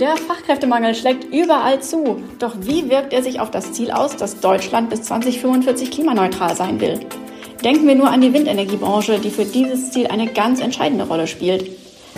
Der 0.00 0.16
Fachkräftemangel 0.16 0.94
schlägt 0.94 1.24
überall 1.34 1.82
zu. 1.82 2.22
Doch 2.38 2.54
wie 2.60 2.88
wirkt 2.88 3.12
er 3.12 3.24
sich 3.24 3.40
auf 3.40 3.50
das 3.50 3.72
Ziel 3.72 3.90
aus, 3.90 4.16
dass 4.16 4.38
Deutschland 4.38 4.90
bis 4.90 5.02
2045 5.02 5.90
klimaneutral 5.90 6.54
sein 6.54 6.80
will? 6.80 7.00
Denken 7.64 7.88
wir 7.88 7.96
nur 7.96 8.08
an 8.08 8.20
die 8.20 8.32
Windenergiebranche, 8.32 9.18
die 9.18 9.30
für 9.30 9.44
dieses 9.44 9.90
Ziel 9.90 10.06
eine 10.06 10.28
ganz 10.28 10.60
entscheidende 10.60 11.08
Rolle 11.08 11.26
spielt. 11.26 11.68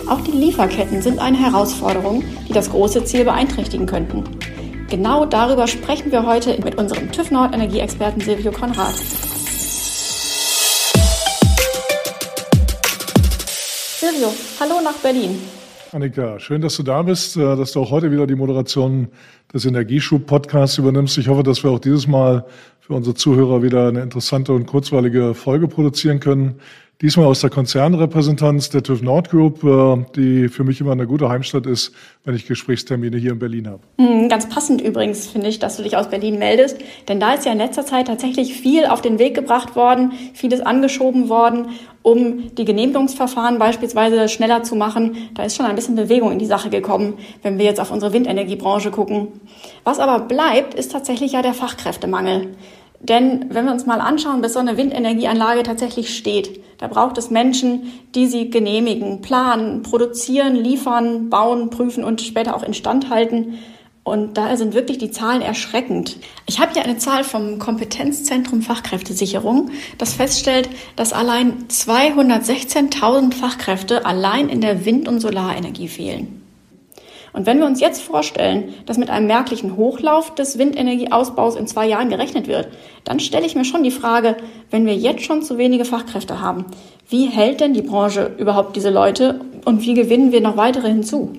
Auch 0.07 0.21
die 0.21 0.31
Lieferketten 0.31 1.01
sind 1.01 1.17
eine 1.17 1.39
Herausforderung, 1.39 2.23
die 2.47 2.53
das 2.53 2.69
große 2.69 3.03
Ziel 3.05 3.23
beeinträchtigen 3.23 3.87
könnten. 3.87 4.25
Genau 4.87 5.25
darüber 5.25 5.65
sprechen 5.65 6.11
wir 6.11 6.27
heute 6.27 6.59
mit 6.63 6.75
unserem 6.77 7.11
TÜV 7.11 7.31
Nord 7.31 7.55
Energieexperten 7.55 8.21
Silvio 8.21 8.51
Konrad. 8.51 8.93
Silvio, 13.99 14.31
hallo 14.59 14.81
nach 14.83 14.97
Berlin. 15.01 15.41
Annika, 15.93 16.39
schön, 16.39 16.61
dass 16.61 16.77
du 16.77 16.83
da 16.83 17.01
bist, 17.01 17.35
äh, 17.35 17.41
dass 17.57 17.73
du 17.73 17.81
auch 17.81 17.91
heute 17.91 18.11
wieder 18.11 18.25
die 18.25 18.35
Moderation 18.35 19.09
des 19.53 19.65
Energieschub-Podcasts 19.65 20.77
übernimmst. 20.77 21.17
Ich 21.17 21.27
hoffe, 21.27 21.43
dass 21.43 21.63
wir 21.63 21.71
auch 21.71 21.79
dieses 21.79 22.07
Mal 22.07 22.45
für 22.79 22.93
unsere 22.93 23.13
Zuhörer 23.13 23.61
wieder 23.61 23.89
eine 23.89 24.01
interessante 24.01 24.53
und 24.53 24.67
kurzweilige 24.67 25.33
Folge 25.33 25.67
produzieren 25.67 26.21
können. 26.21 26.61
Diesmal 27.01 27.25
aus 27.25 27.41
der 27.41 27.49
Konzernrepräsentanz 27.49 28.69
der 28.69 28.83
TÜV 28.83 29.01
Nord 29.01 29.31
Group, 29.31 29.63
äh, 29.63 30.05
die 30.15 30.49
für 30.49 30.63
mich 30.63 30.79
immer 30.81 30.91
eine 30.91 31.07
gute 31.07 31.29
Heimstatt 31.29 31.65
ist, 31.65 31.93
wenn 32.25 32.35
ich 32.35 32.45
Gesprächstermine 32.45 33.17
hier 33.17 33.31
in 33.31 33.39
Berlin 33.39 33.67
habe. 33.67 33.81
Hm, 33.97 34.29
ganz 34.29 34.47
passend 34.47 34.81
übrigens 34.81 35.25
finde 35.25 35.47
ich, 35.47 35.57
dass 35.57 35.77
du 35.77 35.83
dich 35.83 35.97
aus 35.97 36.11
Berlin 36.11 36.37
meldest, 36.37 36.77
denn 37.07 37.19
da 37.19 37.33
ist 37.33 37.47
ja 37.47 37.53
in 37.53 37.57
letzter 37.57 37.87
Zeit 37.87 38.05
tatsächlich 38.05 38.53
viel 38.53 38.85
auf 38.85 39.01
den 39.01 39.17
Weg 39.17 39.33
gebracht 39.33 39.75
worden, 39.75 40.11
vieles 40.35 40.61
angeschoben 40.61 41.27
worden, 41.27 41.69
um 42.03 42.55
die 42.55 42.65
Genehmigungsverfahren 42.65 43.57
beispielsweise 43.57 44.29
schneller 44.29 44.61
zu 44.61 44.75
machen. 44.75 45.17
Da 45.33 45.41
ist 45.43 45.55
schon 45.55 45.65
ein 45.65 45.75
bisschen 45.75 45.95
Bewegung 45.95 46.31
in 46.31 46.37
die 46.37 46.45
Sache 46.45 46.69
gekommen, 46.69 47.15
wenn 47.41 47.57
wir 47.57 47.65
jetzt 47.65 47.79
auf 47.79 47.89
unsere 47.89 48.13
Windenergiebranche 48.13 48.91
gucken. 48.91 49.29
Was 49.83 49.97
aber 49.97 50.25
bleibt, 50.25 50.75
ist 50.75 50.91
tatsächlich 50.91 51.31
ja 51.31 51.41
der 51.41 51.55
Fachkräftemangel. 51.55 52.49
Denn 53.03 53.45
wenn 53.49 53.65
wir 53.65 53.71
uns 53.71 53.85
mal 53.85 53.99
anschauen, 53.99 54.41
bis 54.41 54.53
so 54.53 54.59
eine 54.59 54.77
Windenergieanlage 54.77 55.63
tatsächlich 55.63 56.15
steht, 56.15 56.61
da 56.77 56.87
braucht 56.87 57.17
es 57.17 57.31
Menschen, 57.31 57.91
die 58.15 58.27
sie 58.27 58.49
genehmigen, 58.49 59.21
planen, 59.21 59.81
produzieren, 59.81 60.55
liefern, 60.55 61.29
bauen, 61.29 61.69
prüfen 61.69 62.03
und 62.03 62.21
später 62.21 62.55
auch 62.55 62.63
instand 62.63 63.09
halten. 63.09 63.59
Und 64.03 64.35
da 64.37 64.55
sind 64.57 64.73
wirklich 64.73 64.97
die 64.97 65.11
Zahlen 65.11 65.43
erschreckend. 65.43 66.17
Ich 66.47 66.59
habe 66.59 66.73
hier 66.73 66.83
eine 66.83 66.97
Zahl 66.97 67.23
vom 67.23 67.59
Kompetenzzentrum 67.59 68.63
Fachkräftesicherung, 68.63 69.69
das 69.99 70.13
feststellt, 70.13 70.69
dass 70.95 71.13
allein 71.13 71.67
216.000 71.67 73.33
Fachkräfte 73.33 74.05
allein 74.05 74.49
in 74.49 74.61
der 74.61 74.85
Wind- 74.85 75.07
und 75.07 75.19
Solarenergie 75.19 75.87
fehlen. 75.87 76.40
Und 77.33 77.45
wenn 77.45 77.59
wir 77.59 77.65
uns 77.65 77.79
jetzt 77.79 78.01
vorstellen, 78.01 78.73
dass 78.85 78.97
mit 78.97 79.09
einem 79.09 79.27
merklichen 79.27 79.77
Hochlauf 79.77 80.35
des 80.35 80.57
Windenergieausbaus 80.57 81.55
in 81.55 81.67
zwei 81.67 81.87
Jahren 81.87 82.09
gerechnet 82.09 82.47
wird, 82.47 82.67
dann 83.03 83.19
stelle 83.19 83.45
ich 83.45 83.55
mir 83.55 83.65
schon 83.65 83.83
die 83.83 83.91
Frage, 83.91 84.35
wenn 84.69 84.85
wir 84.85 84.95
jetzt 84.95 85.23
schon 85.23 85.41
zu 85.41 85.57
wenige 85.57 85.85
Fachkräfte 85.85 86.41
haben, 86.41 86.65
wie 87.09 87.27
hält 87.27 87.61
denn 87.61 87.73
die 87.73 87.81
Branche 87.81 88.31
überhaupt 88.37 88.75
diese 88.75 88.89
Leute 88.89 89.41
und 89.65 89.81
wie 89.81 89.93
gewinnen 89.93 90.31
wir 90.31 90.41
noch 90.41 90.57
weitere 90.57 90.87
hinzu? 90.89 91.31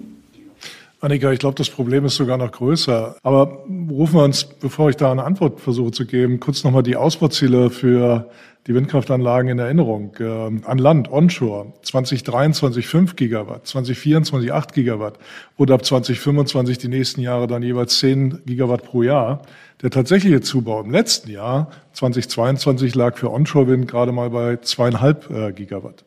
Annika, 1.03 1.33
ich 1.33 1.41
glaube, 1.41 1.57
das 1.57 1.69
Problem 1.69 2.05
ist 2.05 2.15
sogar 2.15 2.39
noch 2.39 2.53
größer. 2.53 3.17
Aber 3.25 3.65
rufen 3.91 4.15
wir 4.15 4.23
uns, 4.23 4.45
bevor 4.45 4.89
ich 4.89 4.97
da 4.97 5.11
eine 5.11 5.25
Antwort 5.25 5.61
versuche 5.61 5.91
zu 5.91 6.07
geben, 6.07 6.39
kurz 6.39 6.63
nochmal 6.63 6.85
die 6.85 6.95
Ausbauziele 6.95 7.71
für 7.71 8.31
die 8.69 8.75
Windkraftanlagen 8.77 9.51
in 9.51 9.59
Erinnerung. 9.59 10.15
Äh, 10.21 10.25
an 10.65 10.79
Land, 10.79 11.11
onshore, 11.11 11.73
2023 11.83 12.87
5 12.87 13.17
Gigawatt, 13.17 13.67
2024 13.67 14.53
8 14.53 14.73
Gigawatt 14.73 15.19
oder 15.57 15.75
ab 15.75 15.85
2025 15.85 16.79
die 16.79 16.87
nächsten 16.87 17.21
Jahre 17.21 17.49
dann 17.49 17.65
jeweils 17.65 17.99
10 17.99 18.43
Gigawatt 18.47 18.85
pro 18.85 19.03
Jahr. 19.03 19.43
Der 19.83 19.91
tatsächliche 19.91 20.41
Zubau 20.41 20.83
im 20.83 20.93
letzten 20.93 21.33
Jahr, 21.33 21.73
2022, 21.95 22.95
lag 22.95 23.17
für 23.19 23.33
Onshore-Wind 23.33 23.89
gerade 23.89 24.13
mal 24.13 24.31
bei 24.31 24.59
zweieinhalb 24.59 25.29
äh, 25.31 25.53
Gigawatt. 25.53 26.05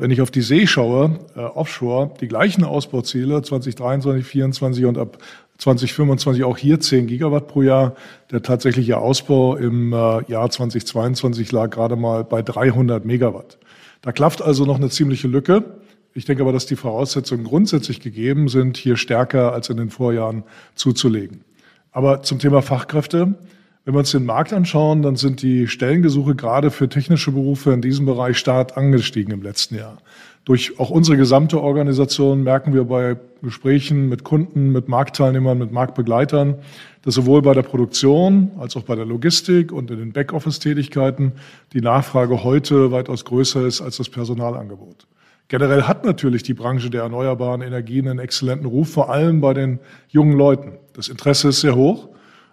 Wenn 0.00 0.10
ich 0.10 0.22
auf 0.22 0.30
die 0.30 0.40
See 0.40 0.66
schaue, 0.66 1.18
äh, 1.36 1.40
offshore, 1.40 2.14
die 2.22 2.26
gleichen 2.26 2.64
Ausbauziele 2.64 3.42
2023, 3.42 3.76
2024 4.24 4.86
und 4.86 4.96
ab 4.96 5.18
2025 5.58 6.42
auch 6.42 6.56
hier 6.56 6.80
10 6.80 7.06
Gigawatt 7.06 7.48
pro 7.48 7.60
Jahr. 7.60 7.94
Der 8.30 8.40
tatsächliche 8.40 8.96
Ausbau 8.96 9.56
im 9.56 9.92
äh, 9.92 10.24
Jahr 10.24 10.48
2022 10.48 11.52
lag 11.52 11.68
gerade 11.68 11.96
mal 11.96 12.24
bei 12.24 12.40
300 12.40 13.04
Megawatt. 13.04 13.58
Da 14.00 14.12
klafft 14.12 14.40
also 14.40 14.64
noch 14.64 14.76
eine 14.76 14.88
ziemliche 14.88 15.28
Lücke. 15.28 15.64
Ich 16.14 16.24
denke 16.24 16.44
aber, 16.44 16.52
dass 16.54 16.64
die 16.64 16.76
Voraussetzungen 16.76 17.44
grundsätzlich 17.44 18.00
gegeben 18.00 18.48
sind, 18.48 18.78
hier 18.78 18.96
stärker 18.96 19.52
als 19.52 19.68
in 19.68 19.76
den 19.76 19.90
Vorjahren 19.90 20.44
zuzulegen. 20.76 21.44
Aber 21.92 22.22
zum 22.22 22.38
Thema 22.38 22.62
Fachkräfte. 22.62 23.34
Wenn 23.84 23.94
wir 23.94 24.00
uns 24.00 24.10
den 24.10 24.26
Markt 24.26 24.52
anschauen, 24.52 25.00
dann 25.00 25.16
sind 25.16 25.40
die 25.40 25.66
Stellengesuche 25.66 26.34
gerade 26.34 26.70
für 26.70 26.90
technische 26.90 27.32
Berufe 27.32 27.72
in 27.72 27.80
diesem 27.80 28.04
Bereich 28.04 28.36
stark 28.36 28.76
angestiegen 28.76 29.32
im 29.32 29.42
letzten 29.42 29.76
Jahr. 29.76 29.96
Durch 30.44 30.78
auch 30.78 30.90
unsere 30.90 31.16
gesamte 31.16 31.62
Organisation 31.62 32.42
merken 32.42 32.74
wir 32.74 32.84
bei 32.84 33.16
Gesprächen 33.42 34.10
mit 34.10 34.22
Kunden, 34.22 34.70
mit 34.70 34.88
Marktteilnehmern, 34.88 35.56
mit 35.56 35.72
Marktbegleitern, 35.72 36.56
dass 37.02 37.14
sowohl 37.14 37.40
bei 37.40 37.54
der 37.54 37.62
Produktion 37.62 38.50
als 38.58 38.76
auch 38.76 38.82
bei 38.82 38.96
der 38.96 39.06
Logistik 39.06 39.72
und 39.72 39.90
in 39.90 39.98
den 39.98 40.12
Backoffice-Tätigkeiten 40.12 41.32
die 41.72 41.80
Nachfrage 41.80 42.44
heute 42.44 42.92
weitaus 42.92 43.24
größer 43.24 43.64
ist 43.64 43.80
als 43.80 43.96
das 43.96 44.10
Personalangebot. 44.10 45.06
Generell 45.48 45.84
hat 45.84 46.04
natürlich 46.04 46.42
die 46.42 46.54
Branche 46.54 46.90
der 46.90 47.02
erneuerbaren 47.02 47.62
Energien 47.62 48.08
einen 48.08 48.18
exzellenten 48.18 48.66
Ruf, 48.66 48.92
vor 48.92 49.10
allem 49.10 49.40
bei 49.40 49.54
den 49.54 49.78
jungen 50.08 50.36
Leuten. 50.36 50.72
Das 50.92 51.08
Interesse 51.08 51.48
ist 51.48 51.62
sehr 51.62 51.76
hoch. 51.76 52.10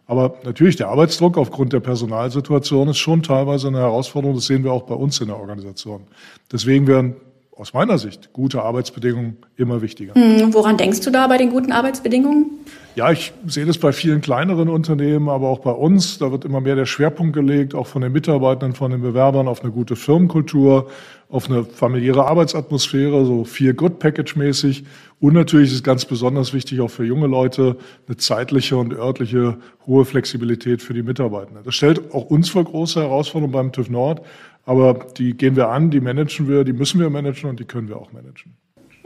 Aber 0.07 0.35
natürlich, 0.44 0.78
der 0.78 0.88
Arbeitsdruck 0.88 1.38
aufgrund 1.38 1.73
der 1.73 1.81
Personalsituation 1.81 2.88
ist 2.88 2.97
schon 2.97 3.23
teilweise 3.23 3.68
eine 3.68 3.79
Herausforderung. 3.79 4.35
Das 4.35 4.45
sehen 4.45 4.63
wir 4.63 4.72
auch 4.72 4.84
bei 4.84 4.95
uns 4.95 5.19
in 5.19 5.28
der 5.28 5.38
Organisation. 5.38 6.07
Deswegen 6.51 6.88
werden 6.88 7.18
aus 7.57 7.73
meiner 7.73 7.97
Sicht 7.97 8.31
gute 8.34 8.62
Arbeitsbedingungen 8.62 9.38
immer 9.56 9.81
wichtiger. 9.81 10.13
Hm, 10.13 10.53
woran 10.53 10.78
denkst 10.78 11.01
du 11.01 11.09
da 11.09 11.28
bei 11.28 11.38
den 11.38 11.50
guten 11.50 11.72
Arbeitsbedingungen? 11.72 12.51
Ja, 12.95 13.12
ich 13.12 13.31
sehe 13.45 13.66
das 13.66 13.78
bei 13.78 13.91
vielen 13.91 14.22
kleineren 14.22 14.69
Unternehmen, 14.69 15.29
aber 15.29 15.50
auch 15.50 15.59
bei 15.59 15.72
uns. 15.72 16.18
Da 16.18 16.31
wird 16.31 16.45
immer 16.45 16.62
mehr 16.62 16.75
der 16.75 16.85
Schwerpunkt 16.85 17.34
gelegt, 17.34 17.75
auch 17.75 17.88
von 17.88 18.01
den 18.01 18.12
Mitarbeitern, 18.12 18.73
von 18.73 18.91
den 18.91 19.01
Bewerbern, 19.01 19.47
auf 19.47 19.62
eine 19.62 19.72
gute 19.72 19.95
Firmenkultur, 19.95 20.90
auf 21.29 21.50
eine 21.50 21.63
familiäre 21.63 22.25
Arbeitsatmosphäre, 22.25 23.25
so 23.25 23.44
viel 23.44 23.74
Good 23.74 24.00
Package 24.00 24.35
mäßig. 24.35 24.85
Und 25.19 25.34
natürlich 25.34 25.74
ist 25.74 25.84
ganz 25.84 26.06
besonders 26.06 26.53
wichtig 26.53 26.79
auch 26.81 26.89
für 26.89 27.06
junge 27.06 27.28
Leute 27.28 27.78
eine 28.07 28.18
zeitliche 28.18 28.78
und 28.78 28.94
örtliche 28.94 29.57
hohe 29.85 30.06
Flexibilität 30.06 30.81
für 30.81 30.94
die 30.94 31.03
Mitarbeiter. 31.03 31.51
Das 31.63 31.75
stellt 31.75 32.13
auch 32.13 32.25
uns 32.25 32.50
vor 32.50 32.63
große 32.63 33.00
Herausforderungen 33.00 33.53
beim 33.53 33.72
TÜV 33.72 33.89
Nord. 33.89 34.22
Aber 34.67 34.94
die 35.17 35.35
gehen 35.35 35.55
wir 35.55 35.69
an, 35.69 35.91
die 35.91 36.01
managen 36.01 36.50
wir, 36.50 36.66
die 36.66 36.73
müssen 36.73 37.00
wir 37.00 37.09
managen 37.09 37.50
und 37.50 37.59
die 37.59 37.63
können 37.63 37.88
wir 37.88 37.95
auch 37.95 38.11
managen. 38.11 38.53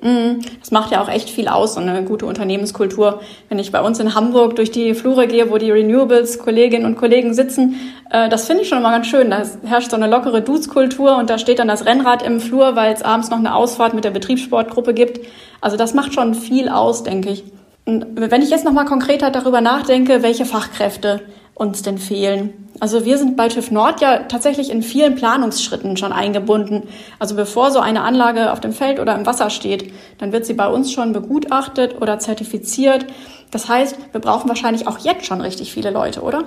Mhm. 0.02 0.42
Das 0.60 0.72
macht 0.72 0.92
ja 0.92 1.04
auch 1.04 1.08
echt 1.08 1.30
viel 1.30 1.48
aus, 1.48 1.76
so 1.76 1.80
eine 1.80 2.04
gute 2.04 2.26
Unternehmenskultur. 2.26 3.22
Wenn 3.48 3.60
ich 3.60 3.72
bei 3.72 3.80
uns 3.80 4.00
in 4.00 4.16
Hamburg 4.16 4.56
durch 4.56 4.72
die 4.72 4.96
Flure 4.96 5.28
gehe, 5.28 5.52
wo 5.52 5.60
die 5.60 5.70
Renewables-Kolleginnen 5.70 6.88
und 6.88 6.96
Kollegen 6.96 7.36
sitzen, 7.36 7.76
äh, 8.10 8.28
das 8.28 8.48
finde 8.48 8.64
ich 8.64 8.70
schon 8.70 8.80
immer 8.80 8.90
ganz 8.90 9.06
schön. 9.06 9.30
Da 9.30 9.44
herrscht 9.64 9.92
so 9.92 9.98
eine 9.98 10.08
lockere 10.08 10.42
Dudes-Kultur 10.42 11.16
und 11.18 11.30
da 11.30 11.38
steht 11.38 11.60
dann 11.60 11.68
das 11.68 11.86
Rennrad 11.86 12.24
im 12.24 12.40
Flur, 12.40 12.76
weil 12.76 12.92
es 12.92 13.04
abends 13.04 13.30
noch 13.30 13.38
eine 13.38 13.54
Ausfahrt 13.54 13.94
mit 13.94 14.04
der 14.04 14.10
Betriebssportgruppe 14.10 14.96
gibt. 14.96 15.20
Also 15.62 15.78
das 15.78 15.94
macht 15.94 16.16
schon 16.16 16.34
viel 16.34 16.70
aus, 16.70 17.04
denke 17.04 17.30
ich. 17.30 17.44
Und 17.86 18.08
wenn 18.16 18.42
ich 18.42 18.50
jetzt 18.50 18.66
nochmal 18.66 18.86
konkreter 18.86 19.30
darüber 19.30 19.62
nachdenke, 19.62 20.24
welche 20.24 20.46
Fachkräfte 20.46 21.22
uns 21.54 21.82
denn 21.82 21.98
fehlen. 21.98 22.54
Also 22.80 23.06
wir 23.06 23.18
sind 23.18 23.38
bei 23.38 23.48
TÜV 23.48 23.72
Nord 23.72 24.02
ja 24.02 24.24
tatsächlich 24.24 24.72
in 24.72 24.82
vielen 24.82 25.16
Planungsschritten 25.16 25.98
schon 25.98 26.12
eingebunden. 26.12 26.84
Also 27.20 27.36
bevor 27.36 27.72
so 27.72 27.80
eine 27.80 28.02
Anlage 28.02 28.52
auf 28.52 28.60
dem 28.60 28.74
Feld 28.74 29.00
oder 29.00 29.16
im 29.16 29.26
Wasser 29.26 29.50
steht, 29.50 29.94
dann 30.18 30.32
wird 30.32 30.46
sie 30.46 30.54
bei 30.54 30.68
uns 30.68 30.92
schon 30.92 31.14
begutachtet 31.14 32.02
oder 32.02 32.20
zertifiziert. 32.20 33.06
Das 33.52 33.68
heißt, 33.68 33.98
wir 34.12 34.22
brauchen 34.22 34.50
wahrscheinlich 34.50 34.88
auch 34.88 35.00
jetzt 35.00 35.26
schon 35.26 35.42
richtig 35.42 35.72
viele 35.72 35.92
Leute, 35.92 36.22
oder? 36.22 36.46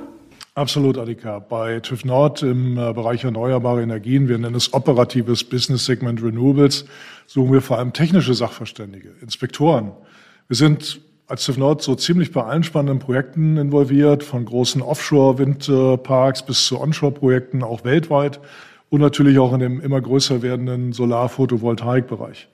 Absolut, 0.56 0.98
Adika. 0.98 1.40
Bei 1.40 1.80
TÜV 1.80 2.04
Nord 2.04 2.42
im 2.42 2.78
äh, 2.78 2.92
Bereich 2.92 3.24
erneuerbare 3.24 3.82
Energien, 3.82 4.28
wir 4.28 4.38
nennen 4.38 4.54
es 4.54 4.72
operatives 4.72 5.42
Business 5.42 5.84
Segment 5.84 6.22
Renewables, 6.22 6.84
suchen 7.26 7.52
wir 7.52 7.60
vor 7.60 7.78
allem 7.78 7.92
technische 7.92 8.34
Sachverständige, 8.34 9.10
Inspektoren. 9.20 9.92
Wir 10.46 10.56
sind 10.56 11.00
als 11.26 11.44
TÜV 11.44 11.56
Nord 11.56 11.82
so 11.82 11.94
ziemlich 11.94 12.32
bei 12.32 12.42
allen 12.42 12.64
spannenden 12.64 12.98
Projekten 12.98 13.56
involviert, 13.56 14.22
von 14.22 14.44
großen 14.44 14.82
Offshore-Windparks 14.82 16.44
bis 16.44 16.66
zu 16.66 16.80
Onshore-Projekten, 16.80 17.62
auch 17.62 17.84
weltweit 17.84 18.40
und 18.90 19.00
natürlich 19.00 19.38
auch 19.38 19.52
in 19.54 19.60
dem 19.60 19.80
immer 19.80 20.00
größer 20.00 20.42
werdenden 20.42 20.92
Solar-Photovoltaik-Bereich. 20.92 22.48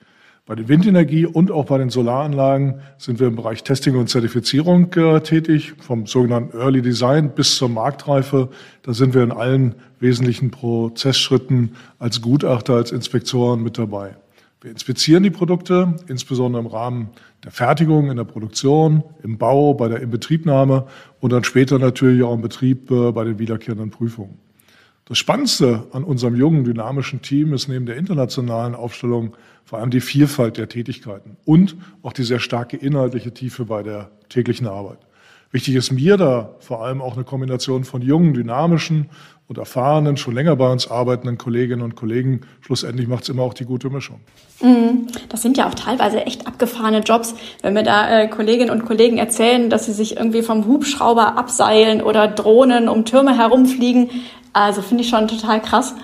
Bei 0.46 0.54
der 0.54 0.68
Windenergie 0.68 1.26
und 1.26 1.50
auch 1.50 1.66
bei 1.66 1.78
den 1.78 1.90
Solaranlagen 1.90 2.80
sind 2.98 3.20
wir 3.20 3.28
im 3.28 3.36
Bereich 3.36 3.62
Testing 3.62 3.96
und 3.96 4.08
Zertifizierung 4.08 4.92
äh, 4.94 5.20
tätig, 5.20 5.74
vom 5.80 6.06
sogenannten 6.06 6.56
Early 6.58 6.82
Design 6.82 7.30
bis 7.30 7.56
zur 7.56 7.68
Marktreife. 7.68 8.48
Da 8.82 8.92
sind 8.92 9.14
wir 9.14 9.22
in 9.22 9.32
allen 9.32 9.76
wesentlichen 10.00 10.50
Prozessschritten 10.50 11.76
als 11.98 12.20
Gutachter, 12.20 12.74
als 12.74 12.90
Inspektoren 12.90 13.62
mit 13.62 13.78
dabei. 13.78 14.16
Wir 14.62 14.70
inspizieren 14.70 15.22
die 15.22 15.30
Produkte, 15.30 15.94
insbesondere 16.08 16.62
im 16.62 16.66
Rahmen 16.66 17.10
der 17.44 17.52
Fertigung, 17.52 18.10
in 18.10 18.16
der 18.16 18.24
Produktion, 18.24 19.02
im 19.22 19.38
Bau, 19.38 19.74
bei 19.74 19.88
der 19.88 20.00
Inbetriebnahme 20.00 20.86
und 21.20 21.32
dann 21.32 21.44
später 21.44 21.78
natürlich 21.78 22.22
auch 22.22 22.34
im 22.34 22.42
Betrieb 22.42 22.90
äh, 22.90 23.12
bei 23.12 23.24
den 23.24 23.38
wiederkehrenden 23.38 23.90
Prüfungen. 23.90 24.38
Das 25.06 25.18
Spannendste 25.18 25.88
an 25.92 26.04
unserem 26.04 26.36
jungen, 26.36 26.64
dynamischen 26.64 27.20
Team 27.20 27.52
ist 27.52 27.66
neben 27.66 27.86
der 27.86 27.96
internationalen 27.96 28.76
Aufstellung 28.76 29.36
vor 29.64 29.80
allem 29.80 29.90
die 29.90 30.00
Vielfalt 30.00 30.56
der 30.56 30.68
Tätigkeiten 30.68 31.36
und 31.44 31.76
auch 32.02 32.12
die 32.12 32.22
sehr 32.22 32.40
starke 32.40 32.76
inhaltliche 32.76 33.32
Tiefe 33.32 33.64
bei 33.64 33.82
der 33.82 34.10
täglichen 34.28 34.66
Arbeit. 34.66 34.98
Wichtig 35.52 35.74
ist 35.74 35.90
mir 35.90 36.16
da 36.16 36.50
vor 36.60 36.84
allem 36.84 37.02
auch 37.02 37.14
eine 37.14 37.24
Kombination 37.24 37.84
von 37.84 38.02
jungen, 38.02 38.34
dynamischen 38.34 39.10
und 39.48 39.58
erfahrenen, 39.58 40.16
schon 40.16 40.34
länger 40.34 40.54
bei 40.54 40.70
uns 40.70 40.88
arbeitenden 40.88 41.36
Kolleginnen 41.36 41.82
und 41.82 41.96
Kollegen. 41.96 42.42
Schlussendlich 42.60 43.08
macht 43.08 43.24
es 43.24 43.30
immer 43.30 43.42
auch 43.42 43.52
die 43.52 43.64
gute 43.64 43.90
Mischung. 43.90 44.20
Mhm. 44.62 45.08
Das 45.28 45.42
sind 45.42 45.56
ja 45.56 45.68
auch 45.68 45.74
teilweise 45.74 46.24
echt 46.24 46.46
abgefahrene 46.46 47.00
Jobs. 47.00 47.34
Wenn 47.62 47.74
mir 47.74 47.82
da 47.82 48.20
äh, 48.20 48.28
Kolleginnen 48.28 48.70
und 48.70 48.84
Kollegen 48.84 49.18
erzählen, 49.18 49.68
dass 49.68 49.86
sie 49.86 49.92
sich 49.92 50.16
irgendwie 50.16 50.42
vom 50.42 50.66
Hubschrauber 50.66 51.36
abseilen 51.36 52.00
oder 52.00 52.28
Drohnen 52.28 52.88
um 52.88 53.04
Türme 53.04 53.36
herumfliegen, 53.36 54.08
also 54.52 54.82
finde 54.82 55.02
ich 55.02 55.10
schon 55.10 55.26
total 55.26 55.60
krass. 55.60 55.96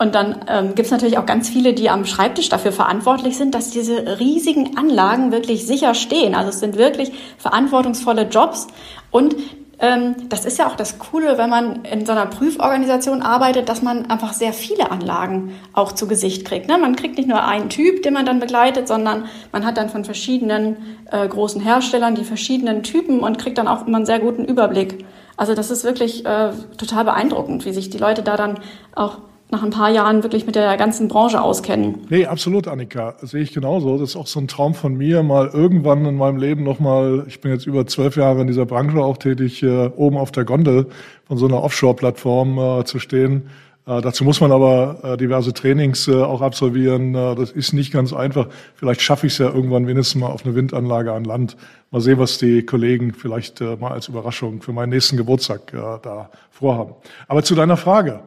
Und 0.00 0.14
dann 0.14 0.46
ähm, 0.48 0.68
gibt 0.68 0.86
es 0.86 0.90
natürlich 0.90 1.18
auch 1.18 1.26
ganz 1.26 1.50
viele, 1.50 1.74
die 1.74 1.90
am 1.90 2.06
Schreibtisch 2.06 2.48
dafür 2.48 2.72
verantwortlich 2.72 3.36
sind, 3.36 3.54
dass 3.54 3.70
diese 3.70 4.18
riesigen 4.18 4.78
Anlagen 4.78 5.30
wirklich 5.30 5.66
sicher 5.66 5.92
stehen. 5.92 6.34
Also 6.34 6.48
es 6.48 6.60
sind 6.60 6.78
wirklich 6.78 7.12
verantwortungsvolle 7.36 8.22
Jobs. 8.22 8.68
Und 9.10 9.36
ähm, 9.78 10.14
das 10.30 10.46
ist 10.46 10.58
ja 10.58 10.68
auch 10.68 10.76
das 10.76 10.98
Coole, 10.98 11.36
wenn 11.36 11.50
man 11.50 11.84
in 11.84 12.06
so 12.06 12.12
einer 12.12 12.24
Prüforganisation 12.24 13.20
arbeitet, 13.20 13.68
dass 13.68 13.82
man 13.82 14.10
einfach 14.10 14.32
sehr 14.32 14.54
viele 14.54 14.90
Anlagen 14.90 15.52
auch 15.74 15.92
zu 15.92 16.08
Gesicht 16.08 16.46
kriegt. 16.46 16.66
Ne? 16.66 16.78
Man 16.78 16.96
kriegt 16.96 17.18
nicht 17.18 17.28
nur 17.28 17.44
einen 17.44 17.68
Typ, 17.68 18.02
den 18.02 18.14
man 18.14 18.24
dann 18.24 18.40
begleitet, 18.40 18.88
sondern 18.88 19.26
man 19.52 19.66
hat 19.66 19.76
dann 19.76 19.90
von 19.90 20.06
verschiedenen 20.06 20.78
äh, 21.10 21.28
großen 21.28 21.60
Herstellern 21.60 22.14
die 22.14 22.24
verschiedenen 22.24 22.82
Typen 22.82 23.20
und 23.20 23.36
kriegt 23.36 23.58
dann 23.58 23.68
auch 23.68 23.86
immer 23.86 23.98
einen 23.98 24.06
sehr 24.06 24.20
guten 24.20 24.46
Überblick. 24.46 25.04
Also 25.36 25.54
das 25.54 25.70
ist 25.70 25.84
wirklich 25.84 26.24
äh, 26.24 26.52
total 26.78 27.04
beeindruckend, 27.04 27.66
wie 27.66 27.72
sich 27.74 27.90
die 27.90 27.98
Leute 27.98 28.22
da 28.22 28.38
dann 28.38 28.60
auch 28.94 29.18
nach 29.52 29.62
ein 29.62 29.70
paar 29.70 29.90
Jahren 29.90 30.22
wirklich 30.22 30.46
mit 30.46 30.54
der 30.54 30.76
ganzen 30.76 31.08
Branche 31.08 31.40
auskennen. 31.40 31.98
Nee, 32.08 32.26
absolut, 32.26 32.68
Annika. 32.68 33.16
Das 33.20 33.30
sehe 33.30 33.42
ich 33.42 33.52
genauso. 33.52 33.98
Das 33.98 34.10
ist 34.10 34.16
auch 34.16 34.26
so 34.26 34.40
ein 34.40 34.48
Traum 34.48 34.74
von 34.74 34.96
mir, 34.96 35.22
mal 35.22 35.48
irgendwann 35.48 36.04
in 36.04 36.16
meinem 36.16 36.36
Leben 36.36 36.62
nochmal, 36.62 37.24
ich 37.26 37.40
bin 37.40 37.52
jetzt 37.52 37.66
über 37.66 37.86
zwölf 37.86 38.16
Jahre 38.16 38.40
in 38.42 38.46
dieser 38.46 38.66
Branche 38.66 38.98
auch 38.98 39.16
tätig, 39.16 39.62
äh, 39.62 39.90
oben 39.96 40.16
auf 40.16 40.32
der 40.32 40.44
Gondel 40.44 40.86
von 41.26 41.36
so 41.36 41.46
einer 41.46 41.62
Offshore-Plattform 41.62 42.58
äh, 42.58 42.84
zu 42.84 42.98
stehen. 42.98 43.50
Äh, 43.86 44.00
dazu 44.00 44.24
muss 44.24 44.40
man 44.40 44.52
aber 44.52 45.16
diverse 45.18 45.52
Trainings 45.52 46.08
auch 46.08 46.42
absolvieren. 46.42 47.14
Das 47.14 47.50
ist 47.50 47.72
nicht 47.72 47.92
ganz 47.92 48.12
einfach. 48.12 48.48
Vielleicht 48.74 49.00
schaffe 49.00 49.26
ich 49.26 49.32
es 49.32 49.38
ja 49.38 49.46
irgendwann 49.46 49.86
wenigstens 49.86 50.20
mal 50.20 50.28
auf 50.28 50.44
eine 50.44 50.54
Windanlage 50.54 51.12
an 51.12 51.24
Land. 51.24 51.56
Mal 51.90 52.00
sehen, 52.00 52.18
was 52.18 52.38
die 52.38 52.62
Kollegen 52.64 53.14
vielleicht 53.14 53.60
mal 53.60 53.90
als 53.90 54.08
Überraschung 54.08 54.62
für 54.62 54.72
meinen 54.72 54.90
nächsten 54.90 55.16
Geburtstag 55.16 55.72
da 55.72 56.30
vorhaben. 56.50 56.94
Aber 57.26 57.42
zu 57.42 57.54
deiner 57.54 57.76
Frage. 57.76 58.20